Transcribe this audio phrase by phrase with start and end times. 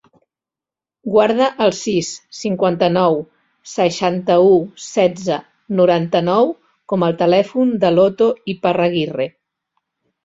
[1.15, 3.19] Guarda el sis, cinquanta-nou,
[3.73, 5.39] seixanta-u, setze,
[5.81, 6.53] noranta-nou
[6.95, 9.33] com a telèfon de l'Otto Iparraguirre.